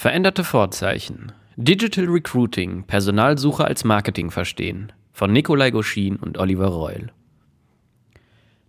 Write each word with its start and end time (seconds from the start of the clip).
Veränderte 0.00 0.44
Vorzeichen. 0.44 1.30
Digital 1.56 2.06
Recruiting, 2.06 2.84
Personalsuche 2.84 3.66
als 3.66 3.84
Marketing 3.84 4.30
verstehen. 4.30 4.92
Von 5.12 5.30
Nikolai 5.30 5.70
Goschin 5.70 6.16
und 6.16 6.38
Oliver 6.38 6.68
Reul. 6.68 7.12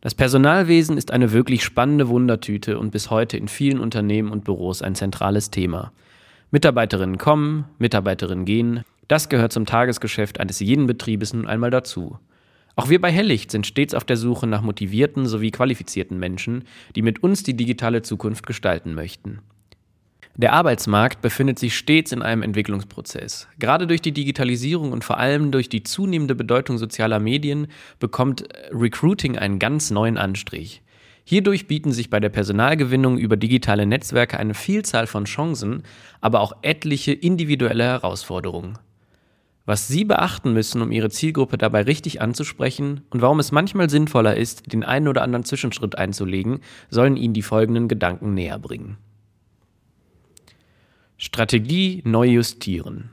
Das 0.01 0.13
Personalwesen 0.13 0.97
ist 0.97 1.09
eine 1.11 1.31
wirklich 1.31 1.63
spannende 1.63 2.09
Wundertüte 2.09 2.77
und 2.77 2.91
bis 2.91 3.09
heute 3.09 3.37
in 3.37 3.47
vielen 3.47 3.79
Unternehmen 3.79 4.29
und 4.29 4.43
Büros 4.43 4.81
ein 4.81 4.93
zentrales 4.93 5.51
Thema. 5.51 5.93
Mitarbeiterinnen 6.51 7.17
kommen, 7.17 7.63
Mitarbeiterinnen 7.77 8.43
gehen, 8.43 8.83
das 9.07 9.29
gehört 9.29 9.53
zum 9.53 9.65
Tagesgeschäft 9.65 10.37
eines 10.37 10.59
jeden 10.59 10.85
Betriebes 10.85 11.31
nun 11.33 11.47
einmal 11.47 11.71
dazu. 11.71 12.19
Auch 12.75 12.89
wir 12.89 12.99
bei 12.99 13.09
Hellicht 13.09 13.51
sind 13.51 13.65
stets 13.65 13.93
auf 13.93 14.03
der 14.03 14.17
Suche 14.17 14.47
nach 14.47 14.63
motivierten 14.63 15.25
sowie 15.27 15.51
qualifizierten 15.51 16.19
Menschen, 16.19 16.65
die 16.97 17.01
mit 17.01 17.23
uns 17.23 17.41
die 17.43 17.55
digitale 17.55 18.01
Zukunft 18.01 18.45
gestalten 18.45 18.93
möchten. 18.93 19.39
Der 20.37 20.53
Arbeitsmarkt 20.53 21.21
befindet 21.21 21.59
sich 21.59 21.77
stets 21.77 22.13
in 22.13 22.21
einem 22.21 22.41
Entwicklungsprozess. 22.41 23.47
Gerade 23.59 23.85
durch 23.85 24.01
die 24.01 24.13
Digitalisierung 24.13 24.93
und 24.93 25.03
vor 25.03 25.17
allem 25.17 25.51
durch 25.51 25.67
die 25.67 25.83
zunehmende 25.83 26.35
Bedeutung 26.35 26.77
sozialer 26.77 27.19
Medien 27.19 27.67
bekommt 27.99 28.45
Recruiting 28.71 29.37
einen 29.37 29.59
ganz 29.59 29.91
neuen 29.91 30.17
Anstrich. 30.17 30.81
Hierdurch 31.23 31.67
bieten 31.67 31.91
sich 31.91 32.09
bei 32.09 32.19
der 32.19 32.29
Personalgewinnung 32.29 33.17
über 33.17 33.37
digitale 33.37 33.85
Netzwerke 33.85 34.39
eine 34.39 34.53
Vielzahl 34.53 35.05
von 35.05 35.25
Chancen, 35.25 35.83
aber 36.21 36.39
auch 36.39 36.53
etliche 36.61 37.11
individuelle 37.11 37.83
Herausforderungen. 37.83 38.77
Was 39.65 39.87
Sie 39.87 40.05
beachten 40.05 40.53
müssen, 40.53 40.81
um 40.81 40.91
Ihre 40.91 41.09
Zielgruppe 41.09 41.57
dabei 41.57 41.83
richtig 41.83 42.21
anzusprechen 42.21 43.01
und 43.11 43.21
warum 43.21 43.39
es 43.39 43.51
manchmal 43.51 43.89
sinnvoller 43.89 44.35
ist, 44.35 44.73
den 44.73 44.83
einen 44.83 45.07
oder 45.07 45.21
anderen 45.21 45.45
Zwischenschritt 45.45 45.97
einzulegen, 45.97 46.61
sollen 46.89 47.15
Ihnen 47.15 47.35
die 47.35 47.43
folgenden 47.43 47.87
Gedanken 47.87 48.33
näher 48.33 48.57
bringen. 48.57 48.97
Strategie 51.23 52.01
neu 52.03 52.25
justieren. 52.25 53.11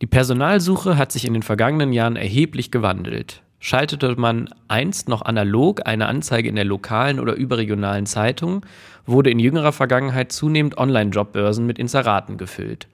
Die 0.00 0.06
Personalsuche 0.06 0.96
hat 0.96 1.12
sich 1.12 1.26
in 1.26 1.34
den 1.34 1.42
vergangenen 1.42 1.92
Jahren 1.92 2.16
erheblich 2.16 2.70
gewandelt. 2.70 3.42
Schaltete 3.58 4.16
man 4.16 4.48
einst 4.68 5.10
noch 5.10 5.20
analog 5.20 5.86
eine 5.86 6.06
Anzeige 6.06 6.48
in 6.48 6.54
der 6.54 6.64
lokalen 6.64 7.20
oder 7.20 7.34
überregionalen 7.34 8.06
Zeitung, 8.06 8.64
wurde 9.04 9.28
in 9.28 9.38
jüngerer 9.38 9.72
Vergangenheit 9.72 10.32
zunehmend 10.32 10.78
Online-Jobbörsen 10.78 11.66
mit 11.66 11.78
Inseraten 11.78 12.38
gefüllt. 12.38 12.88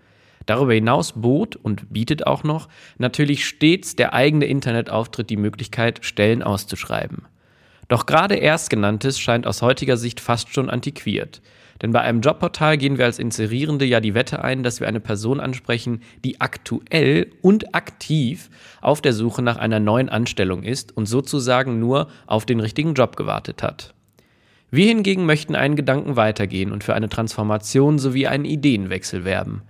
Darüber 0.47 0.75
hinaus 0.75 1.13
bot 1.13 1.55
und 1.55 1.93
bietet 1.93 2.27
auch 2.27 2.43
noch 2.43 2.69
natürlich 2.99 3.47
stets 3.47 3.95
der 3.95 4.15
eigene 4.15 4.47
Internetauftritt 4.47 5.31
die 5.31 5.37
Möglichkeit, 5.37 6.05
Stellen 6.05 6.43
auszuschreiben. 6.43 7.23
Doch 7.89 8.07
gerade 8.07 8.35
erstgenanntes 8.35 9.19
scheint 9.19 9.47
aus 9.47 9.63
heutiger 9.63 9.97
Sicht 9.97 10.21
fast 10.21 10.53
schon 10.53 10.71
antiquiert. 10.71 11.41
Denn 11.83 11.93
bei 11.93 12.01
einem 12.01 12.21
Jobportal 12.21 12.79
gehen 12.79 12.97
wir 12.99 13.05
als 13.05 13.19
Inserierende 13.19 13.85
ja 13.85 14.01
die 14.01 14.15
Wette 14.15 14.43
ein, 14.43 14.63
dass 14.63 14.81
wir 14.81 14.89
eine 14.89 15.01
Person 15.01 15.41
ansprechen, 15.41 16.01
die 16.25 16.41
aktuell 16.41 17.31
und 17.43 17.75
aktiv 17.75 18.49
auf 18.81 19.03
der 19.03 19.13
Suche 19.13 19.43
nach 19.43 19.57
einer 19.57 19.79
neuen 19.79 20.09
Anstellung 20.09 20.63
ist 20.63 20.97
und 20.97 21.07
sozusagen 21.07 21.79
nur 21.79 22.09
auf 22.27 22.47
den 22.47 22.61
richtigen 22.61 22.95
Job 22.95 23.17
gewartet 23.17 23.63
hat. 23.63 23.95
Wir 24.71 24.87
hingegen 24.87 25.27
möchten 25.27 25.55
einen 25.55 25.77
Gedanken 25.77 26.17
weitergehen 26.17 26.73
und 26.73 26.83
für 26.83 26.95
eine 26.95 27.09
Transformation 27.09 27.99
sowie 27.99 28.27
einen 28.27 28.45
Ideenwechsel 28.45 29.25
werben. 29.25 29.63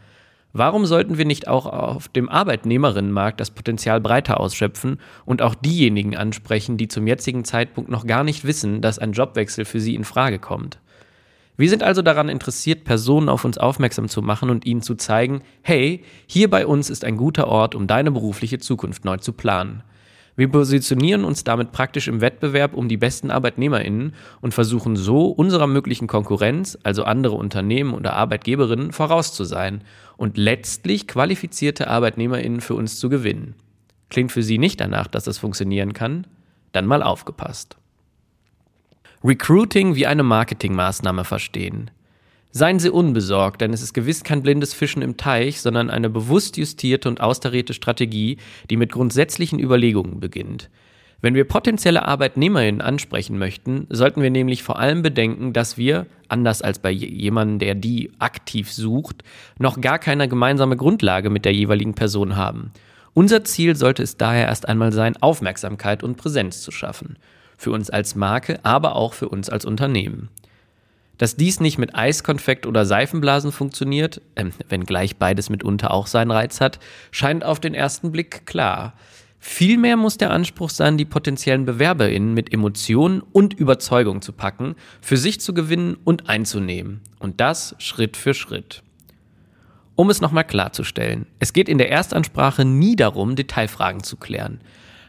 Warum 0.59 0.87
sollten 0.87 1.19
wir 1.19 1.27
nicht 1.27 1.49
auch 1.49 1.67
auf 1.67 2.09
dem 2.09 2.31
Arbeitnehmerinnenmarkt 2.31 3.39
das 3.39 3.51
Potenzial 3.51 4.01
breiter 4.01 4.41
ausschöpfen 4.41 4.99
und 5.27 5.43
auch 5.43 5.55
diejenigen 5.55 6.17
ansprechen, 6.17 6.79
die 6.79 6.89
zum 6.89 7.07
jetzigen 7.07 7.45
Zeitpunkt 7.45 7.91
noch 7.91 8.07
gar 8.07 8.25
nicht 8.25 8.47
wissen, 8.47 8.81
dass 8.81 8.99
ein 8.99 9.13
Jobwechsel 9.13 9.67
für 9.67 9.81
sie 9.81 9.95
in 9.95 10.05
Frage 10.05 10.39
kommt? 10.39 10.79
Wir 11.59 11.69
sind 11.69 11.83
also 11.83 12.01
daran 12.01 12.31
interessiert, 12.31 12.85
Personen 12.85 13.29
auf 13.29 13.45
uns 13.45 13.59
aufmerksam 13.59 14.09
zu 14.09 14.23
machen 14.23 14.49
und 14.49 14.65
ihnen 14.65 14.81
zu 14.81 14.95
zeigen, 14.95 15.43
hey, 15.61 16.03
hier 16.27 16.49
bei 16.49 16.67
uns 16.67 16.89
ist 16.89 17.05
ein 17.05 17.19
guter 17.19 17.49
Ort, 17.49 17.75
um 17.75 17.87
deine 17.87 18.11
berufliche 18.11 18.59
Zukunft 18.59 19.05
neu 19.05 19.19
zu 19.19 19.35
planen. 19.35 19.83
Wir 20.37 20.49
positionieren 20.49 21.25
uns 21.25 21.45
damit 21.45 21.73
praktisch 21.73 22.09
im 22.09 22.21
Wettbewerb 22.21 22.75
um 22.75 22.89
die 22.89 22.99
besten 22.99 23.31
Arbeitnehmerinnen 23.31 24.15
und 24.43 24.53
versuchen 24.53 24.95
so 24.95 25.29
unserer 25.29 25.67
möglichen 25.67 26.07
Konkurrenz, 26.07 26.79
also 26.83 27.05
andere 27.05 27.37
Unternehmen 27.37 27.95
oder 27.95 28.13
Arbeitgeberinnen, 28.13 28.93
voraus 28.93 29.33
zu 29.33 29.45
sein 29.45 29.83
und 30.19 30.37
letztlich 30.37 31.09
qualifizierte 31.09 31.89
Arbeitnehmerinnen 31.89 32.61
für 32.61 32.75
uns 32.75 33.01
zu 33.01 33.09
gewinnen. 33.09 33.55
Klingt 34.11 34.31
für 34.31 34.43
Sie 34.43 34.59
nicht 34.59 34.79
danach, 34.81 35.07
dass 35.07 35.25
das 35.25 35.39
funktionieren 35.39 35.95
kann? 35.95 36.27
Dann 36.73 36.87
mal 36.87 37.03
aufgepasst. 37.03 37.79
Recruiting 39.25 39.95
wie 39.95 40.07
eine 40.07 40.23
Marketingmaßnahme 40.23 41.25
verstehen. 41.25 41.91
Seien 42.51 42.79
Sie 42.79 42.91
unbesorgt, 42.91 43.61
denn 43.61 43.73
es 43.73 43.83
ist 43.83 43.93
gewiss 43.93 44.25
kein 44.25 44.43
blindes 44.43 44.73
Fischen 44.73 45.03
im 45.03 45.17
Teich, 45.17 45.61
sondern 45.61 45.91
eine 45.91 46.09
bewusst 46.09 46.57
justierte 46.57 47.09
und 47.09 47.21
austarierte 47.21 47.75
Strategie, 47.75 48.39
die 48.71 48.77
mit 48.77 48.93
grundsätzlichen 48.93 49.59
Überlegungen 49.59 50.21
beginnt. 50.21 50.71
Wenn 51.21 51.35
wir 51.35 51.45
potenzielle 51.45 52.07
Arbeitnehmerinnen 52.07 52.81
ansprechen 52.81 53.39
möchten, 53.39 53.87
sollten 53.91 54.23
wir 54.23 54.31
nämlich 54.31 54.63
vor 54.63 54.79
allem 54.79 55.03
bedenken, 55.03 55.53
dass 55.53 55.77
wir, 55.77 56.07
anders 56.29 56.63
als 56.63 56.79
bei 56.79 56.91
jemandem, 56.91 57.59
der 57.59 57.75
die 57.75 58.11
aktiv 58.19 58.73
sucht, 58.73 59.23
noch 59.59 59.81
gar 59.81 59.99
keine 59.99 60.29
gemeinsame 60.29 60.77
Grundlage 60.77 61.31
mit 61.31 61.45
der 61.45 61.55
jeweiligen 61.55 61.95
Person 61.95 62.37
haben. 62.37 62.71
Unser 63.15 63.45
Ziel 63.45 63.77
sollte 63.77 64.03
es 64.03 64.19
daher 64.19 64.47
erst 64.47 64.69
einmal 64.69 64.93
sein, 64.93 65.17
Aufmerksamkeit 65.21 66.03
und 66.03 66.17
Präsenz 66.17 66.63
zu 66.63 66.71
schaffen 66.71 67.17
für 67.57 67.71
uns 67.71 67.91
als 67.91 68.15
Marke, 68.15 68.61
aber 68.63 68.97
auch 68.97 69.15
für 69.15 69.29
uns 69.29 69.49
als 69.49 69.65
Unternehmen. 69.65 70.29
Dass 71.19 71.37
dies 71.37 71.61
nicht 71.61 71.79
mit 71.79 71.95
Eiskonfekt 71.95 72.67
oder 72.67 72.85
Seifenblasen 72.85 73.53
funktioniert, 73.53 74.21
äh, 74.35 74.47
wenngleich 74.69 75.17
beides 75.17 75.51
mitunter 75.51 75.93
auch 75.93 76.07
seinen 76.07 76.31
Reiz 76.31 76.61
hat, 76.61 76.79
scheint 77.11 77.45
auf 77.45 77.61
den 77.61 77.75
ersten 77.75 78.13
Blick 78.13 78.47
klar. 78.47 78.95
Vielmehr 79.39 79.97
muss 79.97 80.19
der 80.19 80.31
Anspruch 80.31 80.71
sein, 80.71 80.99
die 80.99 81.05
potenziellen 81.05 81.67
BewerberInnen 81.67 82.35
mit 82.35 82.53
Emotionen 82.53 83.23
und 83.33 83.55
Überzeugung 83.55 84.21
zu 84.21 84.33
packen, 84.33 84.75
für 85.01 85.17
sich 85.17 85.41
zu 85.41 85.55
gewinnen 85.55 85.97
und 86.05 86.29
einzunehmen. 86.29 87.01
Und 87.19 87.41
das 87.41 87.75
Schritt 87.79 88.17
für 88.17 88.35
Schritt. 88.35 88.83
Um 89.95 90.11
es 90.11 90.21
nochmal 90.21 90.45
klarzustellen, 90.45 91.27
es 91.39 91.53
geht 91.55 91.69
in 91.69 91.79
der 91.79 91.91
Erstansprache 91.91 92.65
nie 92.65 92.97
darum, 92.97 93.37
Detailfragen 93.37 94.03
zu 94.03 94.17
klären. 94.17 94.61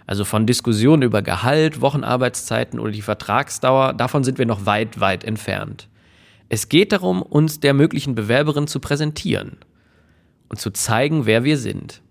Also 0.05 0.23
von 0.23 0.45
Diskussionen 0.45 1.01
über 1.01 1.21
Gehalt, 1.21 1.81
Wochenarbeitszeiten 1.81 2.79
oder 2.79 2.91
die 2.91 3.01
Vertragsdauer, 3.01 3.93
davon 3.93 4.23
sind 4.23 4.37
wir 4.37 4.45
noch 4.45 4.65
weit, 4.65 5.01
weit 5.01 5.25
entfernt. 5.25 5.89
Es 6.49 6.69
geht 6.69 6.91
darum, 6.91 7.21
uns 7.21 7.59
der 7.59 7.73
möglichen 7.73 8.15
Bewerberin 8.15 8.67
zu 8.67 8.79
präsentieren 8.79 9.57
und 10.49 10.59
zu 10.59 10.71
zeigen, 10.71 11.25
wer 11.25 11.43
wir 11.43 11.57
sind. 11.57 12.01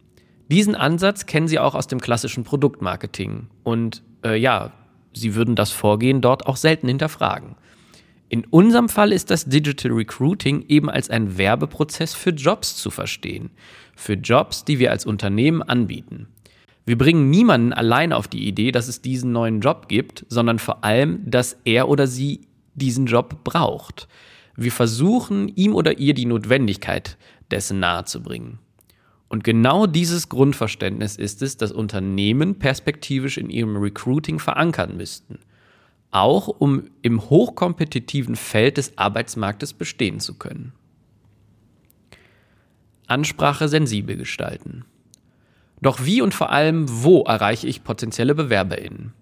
Diesen 0.50 0.74
Ansatz 0.74 1.26
kennen 1.26 1.48
Sie 1.48 1.58
auch 1.58 1.74
aus 1.74 1.86
dem 1.86 2.00
klassischen 2.00 2.44
Produktmarketing. 2.44 3.48
Und 3.64 4.02
äh, 4.24 4.38
ja, 4.38 4.72
Sie 5.12 5.34
würden 5.34 5.56
das 5.56 5.70
Vorgehen 5.72 6.20
dort 6.20 6.46
auch 6.46 6.56
selten 6.56 6.88
hinterfragen. 6.88 7.56
In 8.28 8.44
unserem 8.44 8.88
Fall 8.88 9.12
ist 9.12 9.30
das 9.30 9.46
Digital 9.46 9.92
Recruiting 9.92 10.64
eben 10.68 10.90
als 10.90 11.10
ein 11.10 11.38
Werbeprozess 11.38 12.14
für 12.14 12.30
Jobs 12.30 12.76
zu 12.76 12.90
verstehen. 12.90 13.50
Für 13.94 14.14
Jobs, 14.14 14.64
die 14.64 14.78
wir 14.78 14.90
als 14.90 15.06
Unternehmen 15.06 15.62
anbieten. 15.62 16.28
Wir 16.84 16.98
bringen 16.98 17.30
niemanden 17.30 17.72
allein 17.72 18.12
auf 18.12 18.28
die 18.28 18.46
Idee, 18.46 18.72
dass 18.72 18.88
es 18.88 19.00
diesen 19.00 19.32
neuen 19.32 19.60
Job 19.60 19.88
gibt, 19.88 20.26
sondern 20.28 20.58
vor 20.58 20.84
allem, 20.84 21.20
dass 21.24 21.56
er 21.64 21.88
oder 21.88 22.06
sie 22.06 22.42
diesen 22.76 23.06
Job 23.06 23.42
braucht. 23.44 24.08
Wir 24.56 24.72
versuchen, 24.72 25.48
ihm 25.48 25.74
oder 25.74 25.98
ihr 25.98 26.14
die 26.14 26.26
Notwendigkeit 26.26 27.18
dessen 27.50 27.80
nahezubringen. 27.80 28.58
Und 29.28 29.42
genau 29.42 29.86
dieses 29.86 30.28
Grundverständnis 30.28 31.16
ist 31.16 31.42
es, 31.42 31.56
das 31.56 31.72
Unternehmen 31.72 32.58
perspektivisch 32.58 33.38
in 33.38 33.50
ihrem 33.50 33.76
Recruiting 33.76 34.38
verankern 34.38 34.96
müssten. 34.96 35.40
Auch 36.12 36.48
um 36.48 36.84
im 37.02 37.28
hochkompetitiven 37.28 38.36
Feld 38.36 38.76
des 38.76 38.96
Arbeitsmarktes 38.96 39.72
bestehen 39.72 40.20
zu 40.20 40.34
können. 40.34 40.72
Ansprache 43.08 43.68
sensibel 43.68 44.16
gestalten. 44.16 44.84
Doch 45.82 46.04
wie 46.04 46.22
und 46.22 46.32
vor 46.32 46.50
allem 46.50 46.86
wo 46.88 47.22
erreiche 47.22 47.66
ich 47.66 47.84
potenzielle 47.84 48.34
BewerberInnen? 48.34 49.12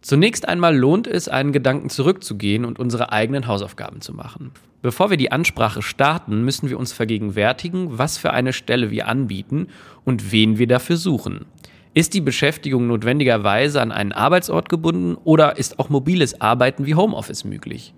Zunächst 0.00 0.48
einmal 0.48 0.76
lohnt 0.76 1.06
es, 1.06 1.28
einen 1.28 1.52
Gedanken 1.52 1.90
zurückzugehen 1.90 2.64
und 2.64 2.78
unsere 2.78 3.12
eigenen 3.12 3.46
Hausaufgaben 3.46 4.00
zu 4.00 4.14
machen. 4.14 4.52
Bevor 4.80 5.10
wir 5.10 5.16
die 5.16 5.32
Ansprache 5.32 5.82
starten, 5.82 6.44
müssen 6.44 6.70
wir 6.70 6.78
uns 6.78 6.92
vergegenwärtigen, 6.92 7.98
was 7.98 8.16
für 8.16 8.32
eine 8.32 8.52
Stelle 8.52 8.92
wir 8.92 9.08
anbieten 9.08 9.66
und 10.04 10.30
wen 10.30 10.58
wir 10.58 10.68
dafür 10.68 10.96
suchen. 10.96 11.46
Ist 11.94 12.14
die 12.14 12.20
Beschäftigung 12.20 12.86
notwendigerweise 12.86 13.80
an 13.82 13.90
einen 13.90 14.12
Arbeitsort 14.12 14.68
gebunden 14.68 15.16
oder 15.24 15.58
ist 15.58 15.80
auch 15.80 15.88
mobiles 15.88 16.40
Arbeiten 16.40 16.86
wie 16.86 16.94
Homeoffice 16.94 17.44
möglich? 17.44 17.92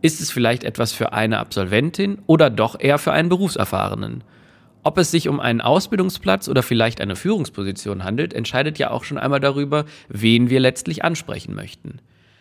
Ist 0.00 0.22
es 0.22 0.30
vielleicht 0.30 0.64
etwas 0.64 0.92
für 0.92 1.12
eine 1.12 1.38
Absolventin 1.38 2.18
oder 2.26 2.48
doch 2.48 2.80
eher 2.80 2.96
für 2.96 3.12
einen 3.12 3.28
Berufserfahrenen? 3.28 4.24
Ob 4.88 4.96
es 4.96 5.10
sich 5.10 5.28
um 5.28 5.38
einen 5.38 5.60
Ausbildungsplatz 5.60 6.48
oder 6.48 6.62
vielleicht 6.62 7.02
eine 7.02 7.14
Führungsposition 7.14 8.04
handelt, 8.04 8.32
entscheidet 8.32 8.78
ja 8.78 8.90
auch 8.90 9.04
schon 9.04 9.18
einmal 9.18 9.38
darüber, 9.38 9.84
wen 10.08 10.48
wir 10.48 10.60
letztlich 10.60 11.04
ansprechen 11.04 11.54
möchten. 11.54 11.98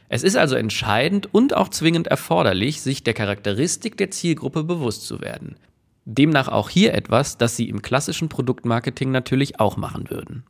Es 0.08 0.24
ist 0.24 0.38
also 0.38 0.56
entscheidend 0.56 1.28
und 1.34 1.54
auch 1.54 1.68
zwingend 1.68 2.08
erforderlich, 2.08 2.80
sich 2.80 3.04
der 3.04 3.14
Charakteristik 3.14 3.98
der 3.98 4.12
Zielgruppe 4.12 4.64
bewusst 4.64 5.06
zu 5.06 5.20
werden. 5.20 5.58
Demnach 6.06 6.48
auch 6.48 6.70
hier 6.70 6.94
etwas, 6.94 7.38
das 7.38 7.58
Sie 7.58 7.68
im 7.68 7.82
klassischen 7.82 8.30
Produktmarketing 8.30 9.12
natürlich 9.12 9.60
auch 9.60 9.76
machen 9.76 10.10
würden. 10.10 10.46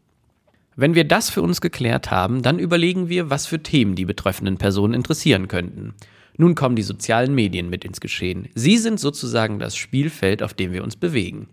Wenn 0.76 0.94
wir 0.94 1.08
das 1.08 1.32
für 1.32 1.42
uns 1.42 1.62
geklärt 1.62 2.12
haben, 2.12 2.44
dann 2.44 2.60
überlegen 2.60 3.10
wir, 3.10 3.32
was 3.32 3.48
für 3.48 3.64
Themen 3.64 3.96
die 3.96 4.06
betreffenden 4.06 4.60
Personen 4.60 4.94
interessieren 4.94 5.48
könnten. 5.48 5.96
Nun 6.38 6.54
kommen 6.54 6.76
die 6.76 6.84
sozialen 6.84 7.34
Medien 7.34 7.72
mit 7.72 7.84
ins 7.84 8.00
Geschehen. 8.00 8.50
Sie 8.54 8.78
sind 8.78 9.00
sozusagen 9.00 9.58
das 9.58 9.76
Spielfeld, 9.76 10.44
auf 10.44 10.54
dem 10.54 10.74
wir 10.74 10.84
uns 10.84 10.96
bewegen. 10.96 11.48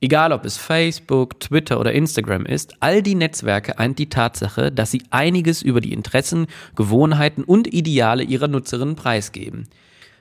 Egal 0.00 0.32
ob 0.32 0.44
es 0.44 0.56
Facebook, 0.56 1.40
Twitter 1.40 1.80
oder 1.80 1.92
Instagram 1.92 2.46
ist, 2.46 2.74
all 2.78 3.02
die 3.02 3.16
Netzwerke 3.16 3.78
eint 3.78 3.98
die 3.98 4.08
Tatsache, 4.08 4.70
dass 4.70 4.92
sie 4.92 5.02
einiges 5.10 5.60
über 5.60 5.80
die 5.80 5.92
Interessen, 5.92 6.46
Gewohnheiten 6.76 7.42
und 7.42 7.72
Ideale 7.72 8.22
ihrer 8.22 8.46
Nutzerinnen 8.46 8.94
preisgeben. 8.94 9.66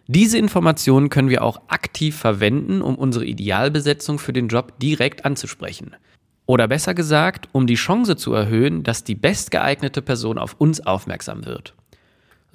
Diese 0.07 0.39
Informationen 0.39 1.09
können 1.09 1.29
wir 1.29 1.43
auch 1.43 1.61
aktiv 1.67 2.17
verwenden, 2.17 2.81
um 2.81 2.95
unsere 2.95 3.25
Idealbesetzung 3.25 4.17
für 4.17 4.33
den 4.33 4.47
Job 4.47 4.79
direkt 4.79 5.25
anzusprechen. 5.25 5.95
Oder 6.47 6.67
besser 6.67 6.95
gesagt, 6.95 7.49
um 7.51 7.67
die 7.67 7.75
Chance 7.75 8.15
zu 8.15 8.33
erhöhen, 8.33 8.83
dass 8.83 9.03
die 9.03 9.15
bestgeeignete 9.15 10.01
Person 10.01 10.39
auf 10.39 10.55
uns 10.57 10.79
aufmerksam 10.79 11.45
wird. 11.45 11.75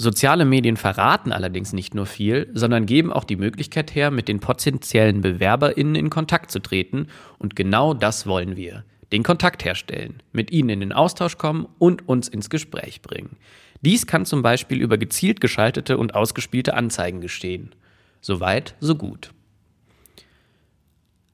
Soziale 0.03 0.45
Medien 0.45 0.77
verraten 0.77 1.31
allerdings 1.31 1.73
nicht 1.73 1.95
nur 1.95 2.07
viel, 2.07 2.51
sondern 2.55 2.87
geben 2.87 3.13
auch 3.13 3.23
die 3.23 3.37
Möglichkeit 3.37 3.95
her, 3.95 4.11
mit 4.11 4.27
den 4.27 4.41
potenziellen 4.41 5.21
BewerberInnen 5.21 5.95
in 5.95 6.11
Kontakt 6.11 6.51
zu 6.51 6.59
treten. 6.59 7.07
Und 7.39 7.55
genau 7.55 7.95
das 7.95 8.27
wollen 8.27 8.57
wir. 8.57 8.83
Den 9.13 9.23
Kontakt 9.23 9.65
herstellen, 9.65 10.21
mit 10.33 10.51
ihnen 10.51 10.71
in 10.71 10.81
den 10.81 10.93
Austausch 10.93 11.39
kommen 11.39 11.69
und 11.79 12.09
uns 12.09 12.27
ins 12.27 12.51
Gespräch 12.51 13.01
bringen. 13.01 13.37
Dies 13.83 14.09
kann 14.09 14.27
zum 14.27 14.43
Beispiel 14.43 14.81
über 14.81 14.99
gezielt 14.99 15.41
geschaltete 15.41 15.97
und 15.97 16.17
ausgespielte 16.17 16.75
Anzeigen 16.75 17.21
geschehen. 17.21 17.73
Soweit, 18.21 18.75
so 18.81 18.97
gut. 18.97 19.31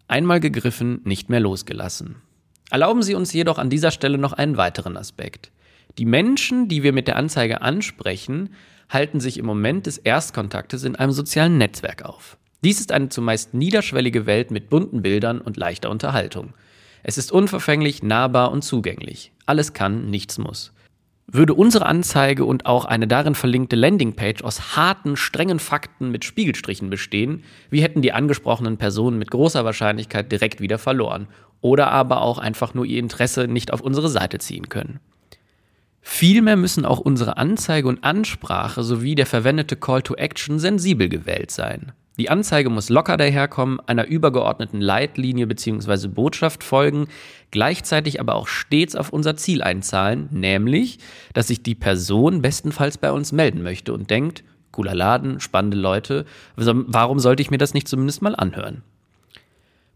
Einmal 0.08 0.40
gegriffen, 0.40 1.00
nicht 1.04 1.30
mehr 1.30 1.40
losgelassen. 1.40 2.16
Erlauben 2.68 3.02
Sie 3.02 3.14
uns 3.14 3.32
jedoch 3.32 3.56
an 3.56 3.70
dieser 3.70 3.92
Stelle 3.92 4.18
noch 4.18 4.34
einen 4.34 4.58
weiteren 4.58 4.98
Aspekt. 4.98 5.52
Die 5.96 6.04
Menschen, 6.04 6.68
die 6.68 6.82
wir 6.82 6.92
mit 6.92 7.08
der 7.08 7.16
Anzeige 7.16 7.62
ansprechen, 7.62 8.50
halten 8.88 9.20
sich 9.20 9.38
im 9.38 9.46
Moment 9.46 9.86
des 9.86 9.98
Erstkontaktes 9.98 10.84
in 10.84 10.96
einem 10.96 11.12
sozialen 11.12 11.58
Netzwerk 11.58 12.04
auf. 12.04 12.36
Dies 12.64 12.80
ist 12.80 12.92
eine 12.92 13.08
zumeist 13.08 13.54
niederschwellige 13.54 14.26
Welt 14.26 14.50
mit 14.50 14.68
bunten 14.68 15.02
Bildern 15.02 15.40
und 15.40 15.56
leichter 15.56 15.90
Unterhaltung. 15.90 16.54
Es 17.02 17.16
ist 17.16 17.30
unverfänglich, 17.30 18.02
nahbar 18.02 18.50
und 18.50 18.62
zugänglich. 18.62 19.32
Alles 19.46 19.72
kann, 19.72 20.10
nichts 20.10 20.38
muss. 20.38 20.72
Würde 21.30 21.54
unsere 21.54 21.86
Anzeige 21.86 22.46
und 22.46 22.66
auch 22.66 22.86
eine 22.86 23.06
darin 23.06 23.34
verlinkte 23.34 23.76
Landingpage 23.76 24.42
aus 24.42 24.76
harten, 24.76 25.16
strengen 25.16 25.58
Fakten 25.58 26.10
mit 26.10 26.24
Spiegelstrichen 26.24 26.88
bestehen, 26.88 27.44
wie 27.70 27.82
hätten 27.82 28.00
die 28.02 28.12
angesprochenen 28.12 28.78
Personen 28.78 29.18
mit 29.18 29.30
großer 29.30 29.64
Wahrscheinlichkeit 29.64 30.32
direkt 30.32 30.60
wieder 30.60 30.78
verloren 30.78 31.28
oder 31.60 31.90
aber 31.90 32.22
auch 32.22 32.38
einfach 32.38 32.72
nur 32.72 32.86
ihr 32.86 32.98
Interesse 32.98 33.46
nicht 33.46 33.72
auf 33.72 33.82
unsere 33.82 34.08
Seite 34.08 34.38
ziehen 34.38 34.70
können. 34.70 35.00
Vielmehr 36.10 36.56
müssen 36.56 36.86
auch 36.86 36.98
unsere 37.00 37.36
Anzeige 37.36 37.86
und 37.86 38.02
Ansprache 38.02 38.82
sowie 38.82 39.14
der 39.14 39.26
verwendete 39.26 39.76
Call 39.76 40.02
to 40.02 40.14
Action 40.14 40.58
sensibel 40.58 41.08
gewählt 41.08 41.50
sein. 41.50 41.92
Die 42.18 42.30
Anzeige 42.30 42.70
muss 42.70 42.88
locker 42.88 43.16
daherkommen, 43.18 43.78
einer 43.86 44.06
übergeordneten 44.06 44.80
Leitlinie 44.80 45.46
bzw. 45.46 46.08
Botschaft 46.08 46.64
folgen, 46.64 47.08
gleichzeitig 47.50 48.20
aber 48.20 48.34
auch 48.36 48.48
stets 48.48 48.96
auf 48.96 49.10
unser 49.10 49.36
Ziel 49.36 49.62
einzahlen, 49.62 50.28
nämlich, 50.32 50.98
dass 51.34 51.48
sich 51.48 51.62
die 51.62 51.76
Person 51.76 52.40
bestenfalls 52.40 52.96
bei 52.98 53.12
uns 53.12 53.30
melden 53.30 53.62
möchte 53.62 53.92
und 53.92 54.10
denkt, 54.10 54.42
cooler 54.72 54.94
Laden, 54.94 55.38
spannende 55.40 55.76
Leute, 55.76 56.24
warum 56.56 57.20
sollte 57.20 57.42
ich 57.42 57.50
mir 57.50 57.58
das 57.58 57.74
nicht 57.74 57.86
zumindest 57.86 58.22
mal 58.22 58.34
anhören? 58.34 58.82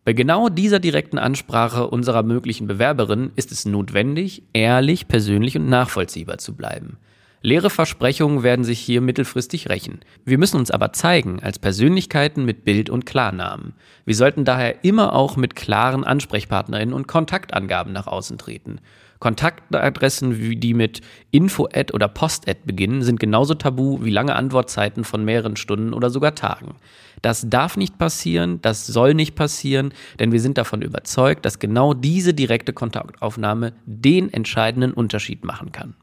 Bei 0.04 0.14
genau 0.14 0.48
dieser 0.48 0.80
direkten 0.80 1.18
Ansprache 1.18 1.86
unserer 1.86 2.24
möglichen 2.24 2.66
Bewerberin 2.66 3.30
ist 3.36 3.52
es 3.52 3.66
notwendig, 3.66 4.42
ehrlich, 4.52 5.06
persönlich 5.06 5.56
und 5.56 5.68
nachvollziehbar 5.68 6.38
zu 6.38 6.56
bleiben. 6.56 6.96
Leere 7.40 7.70
Versprechungen 7.70 8.42
werden 8.42 8.64
sich 8.64 8.80
hier 8.80 9.00
mittelfristig 9.00 9.68
rächen. 9.68 10.00
Wir 10.24 10.38
müssen 10.38 10.56
uns 10.56 10.72
aber 10.72 10.92
zeigen 10.92 11.40
als 11.40 11.60
Persönlichkeiten 11.60 12.44
mit 12.44 12.64
Bild 12.64 12.90
und 12.90 13.06
Klarnamen. 13.06 13.74
Wir 14.04 14.16
sollten 14.16 14.44
daher 14.44 14.84
immer 14.84 15.12
auch 15.12 15.36
mit 15.36 15.54
klaren 15.54 16.02
Ansprechpartnerinnen 16.02 16.94
und 16.94 17.06
Kontaktangaben 17.06 17.92
nach 17.92 18.08
außen 18.08 18.38
treten. 18.38 18.80
Kontaktadressen 19.22 20.38
wie 20.40 20.56
die 20.56 20.74
mit 20.74 21.00
Info-Ad 21.30 21.92
oder 21.92 22.08
Post-Ad 22.08 22.62
beginnen, 22.64 23.02
sind 23.02 23.20
genauso 23.20 23.54
tabu 23.54 24.02
wie 24.02 24.10
lange 24.10 24.34
Antwortzeiten 24.34 25.04
von 25.04 25.24
mehreren 25.24 25.54
Stunden 25.54 25.94
oder 25.94 26.10
sogar 26.10 26.34
Tagen. 26.34 26.74
Das 27.22 27.48
darf 27.48 27.76
nicht 27.76 27.98
passieren, 27.98 28.60
das 28.62 28.84
soll 28.84 29.14
nicht 29.14 29.36
passieren, 29.36 29.94
denn 30.18 30.32
wir 30.32 30.40
sind 30.40 30.58
davon 30.58 30.82
überzeugt, 30.82 31.44
dass 31.46 31.60
genau 31.60 31.94
diese 31.94 32.34
direkte 32.34 32.72
Kontaktaufnahme 32.72 33.74
den 33.86 34.32
entscheidenden 34.32 34.92
Unterschied 34.92 35.44
machen 35.44 35.70
kann 35.70 35.94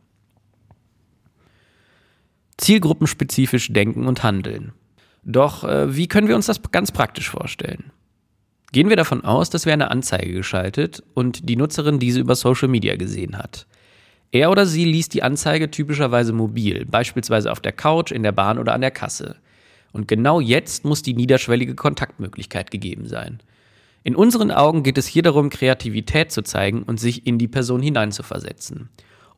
zielgruppenspezifisch 2.60 3.72
denken 3.72 4.06
und 4.06 4.22
handeln. 4.24 4.74
Doch 5.24 5.64
äh, 5.64 5.96
wie 5.96 6.08
können 6.08 6.28
wir 6.28 6.36
uns 6.36 6.46
das 6.46 6.62
ganz 6.72 6.92
praktisch 6.92 7.30
vorstellen? 7.30 7.92
Gehen 8.72 8.90
wir 8.90 8.96
davon 8.96 9.24
aus, 9.24 9.50
dass 9.50 9.66
wir 9.66 9.74
eine 9.74 9.90
Anzeige 9.90 10.32
geschaltet 10.32 11.04
und 11.16 11.50
die 11.50 11.56
Nutzerin 11.56 12.00
diese 12.00 12.20
über 12.20 12.36
Social 12.36 12.68
Media 12.68 12.96
gesehen 12.96 13.38
hat. 13.38 13.66
Er 14.32 14.52
oder 14.52 14.68
sie 14.68 14.86
liest 14.86 15.16
die 15.16 15.24
Anzeige 15.24 15.72
typischerweise 15.72 16.34
mobil, 16.34 16.86
beispielsweise 16.86 17.52
auf 17.52 17.62
der 17.62 17.72
Couch, 17.72 18.12
in 18.12 18.22
der 18.22 18.32
Bahn 18.32 18.60
oder 18.60 18.74
an 18.74 18.82
der 18.82 18.92
Kasse. 18.92 19.38
Und 19.92 20.08
genau 20.08 20.40
jetzt 20.40 20.86
muss 20.86 21.02
die 21.02 21.16
niederschwellige 21.16 21.74
Kontaktmöglichkeit 21.74 22.70
gegeben 22.70 23.08
sein. 23.08 23.40
In 24.04 24.16
unseren 24.16 24.52
Augen 24.52 24.84
geht 24.84 25.00
es 25.00 25.08
hier 25.08 25.24
darum, 25.24 25.50
Kreativität 25.50 26.32
zu 26.32 26.44
zeigen 26.44 26.84
und 26.84 27.00
sich 27.00 27.26
in 27.26 27.40
die 27.40 27.48
Person 27.48 27.82
hineinzuversetzen. 27.82 28.90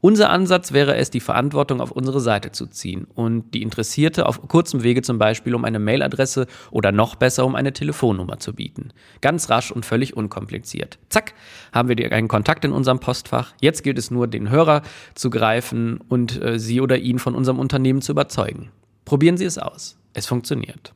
Unser 0.01 0.31
Ansatz 0.31 0.71
wäre 0.71 0.95
es, 0.95 1.11
die 1.11 1.19
Verantwortung 1.19 1.79
auf 1.79 1.91
unsere 1.91 2.19
Seite 2.19 2.51
zu 2.51 2.65
ziehen 2.65 3.05
und 3.13 3.53
die 3.53 3.61
Interessierte 3.61 4.25
auf 4.25 4.41
kurzem 4.47 4.81
Wege 4.81 5.03
zum 5.03 5.19
Beispiel 5.19 5.53
um 5.53 5.63
eine 5.63 5.77
Mailadresse 5.77 6.47
oder 6.71 6.91
noch 6.91 7.13
besser 7.13 7.45
um 7.45 7.55
eine 7.55 7.71
Telefonnummer 7.71 8.39
zu 8.39 8.53
bieten. 8.53 8.89
Ganz 9.21 9.51
rasch 9.51 9.71
und 9.71 9.85
völlig 9.85 10.17
unkompliziert. 10.17 10.97
Zack, 11.09 11.35
haben 11.71 11.87
wir 11.87 12.11
einen 12.11 12.27
Kontakt 12.27 12.65
in 12.65 12.71
unserem 12.71 12.99
Postfach. 12.99 13.53
Jetzt 13.61 13.83
gilt 13.83 13.99
es 13.99 14.09
nur, 14.09 14.27
den 14.27 14.49
Hörer 14.49 14.81
zu 15.13 15.29
greifen 15.29 15.99
und 16.09 16.41
äh, 16.41 16.57
sie 16.57 16.81
oder 16.81 16.97
ihn 16.97 17.19
von 17.19 17.35
unserem 17.35 17.59
Unternehmen 17.59 18.01
zu 18.01 18.11
überzeugen. 18.11 18.71
Probieren 19.05 19.37
Sie 19.37 19.45
es 19.45 19.59
aus. 19.59 19.97
Es 20.13 20.25
funktioniert. 20.25 20.93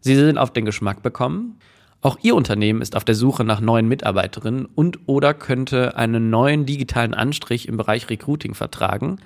Sie 0.00 0.14
sind 0.14 0.38
auf 0.38 0.52
den 0.52 0.64
Geschmack 0.64 1.02
bekommen. 1.02 1.58
Auch 2.04 2.18
Ihr 2.20 2.34
Unternehmen 2.34 2.82
ist 2.82 2.96
auf 2.96 3.04
der 3.06 3.14
Suche 3.14 3.44
nach 3.44 3.60
neuen 3.60 3.88
Mitarbeiterinnen 3.88 4.66
und 4.66 4.98
oder 5.06 5.32
könnte 5.32 5.96
einen 5.96 6.28
neuen 6.28 6.66
digitalen 6.66 7.14
Anstrich 7.14 7.66
im 7.66 7.78
Bereich 7.78 8.10
Recruiting 8.10 8.52
vertragen. 8.52 9.16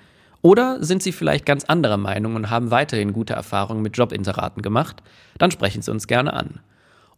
Oder 0.42 0.85
sind 0.85 1.02
Sie 1.02 1.11
vielleicht 1.11 1.44
ganz 1.44 1.64
anderer 1.64 1.97
Meinung 1.97 2.37
und 2.37 2.50
haben 2.50 2.70
weiterhin 2.70 3.12
gute 3.12 3.32
Erfahrungen 3.32 3.82
mit 3.82 3.97
Jobinseraten 3.97 4.62
gemacht? 4.62 5.02
Dann 5.38 5.50
sprechen 5.50 5.82
Sie 5.82 5.90
uns 5.90 6.06
gerne 6.06 6.32
an. 6.35 6.61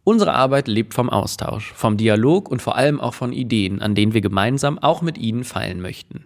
Unsere 0.03 0.33
Arbeit 0.33 0.67
lebt 0.67 0.95
vom 0.95 1.11
Austausch, 1.11 1.71
vom 1.73 1.95
Dialog 1.95 2.49
und 2.49 2.63
vor 2.63 2.75
allem 2.75 2.99
auch 2.99 3.13
von 3.13 3.31
Ideen, 3.31 3.83
an 3.83 3.93
denen 3.93 4.15
wir 4.15 4.21
gemeinsam 4.21 4.79
auch 4.79 5.03
mit 5.03 5.19
Ihnen 5.19 5.43
feilen 5.43 5.79
möchten. 5.79 6.23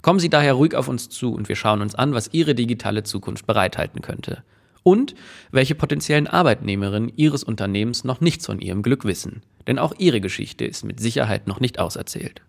Kommen 0.00 0.18
Sie 0.18 0.30
daher 0.30 0.54
ruhig 0.54 0.74
auf 0.74 0.88
uns 0.88 1.10
zu 1.10 1.34
und 1.34 1.50
wir 1.50 1.56
schauen 1.56 1.82
uns 1.82 1.94
an, 1.94 2.14
was 2.14 2.32
Ihre 2.32 2.54
digitale 2.54 3.02
Zukunft 3.02 3.46
bereithalten 3.46 4.00
könnte 4.00 4.44
und 4.88 5.14
welche 5.50 5.74
potenziellen 5.74 6.26
Arbeitnehmerinnen 6.26 7.12
Ihres 7.14 7.44
Unternehmens 7.44 8.04
noch 8.04 8.22
nichts 8.22 8.46
von 8.46 8.58
Ihrem 8.58 8.82
Glück 8.82 9.04
wissen. 9.04 9.42
Denn 9.66 9.78
auch 9.78 9.92
Ihre 9.98 10.22
Geschichte 10.22 10.64
ist 10.64 10.82
mit 10.82 10.98
Sicherheit 10.98 11.46
noch 11.46 11.60
nicht 11.60 11.78
auserzählt. 11.78 12.40